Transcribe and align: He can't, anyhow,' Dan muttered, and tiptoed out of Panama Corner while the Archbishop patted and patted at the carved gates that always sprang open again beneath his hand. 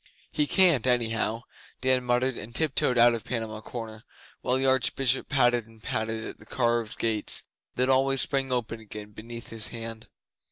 He 0.31 0.47
can't, 0.47 0.87
anyhow,' 0.87 1.43
Dan 1.81 2.03
muttered, 2.05 2.35
and 2.35 2.55
tiptoed 2.55 2.97
out 2.97 3.13
of 3.13 3.23
Panama 3.23 3.61
Corner 3.61 4.03
while 4.41 4.57
the 4.57 4.65
Archbishop 4.65 5.29
patted 5.29 5.67
and 5.67 5.83
patted 5.83 6.25
at 6.25 6.39
the 6.39 6.45
carved 6.47 6.97
gates 6.97 7.43
that 7.75 7.87
always 7.87 8.19
sprang 8.21 8.51
open 8.51 8.79
again 8.79 9.11
beneath 9.11 9.49
his 9.49 9.67
hand. 9.67 10.07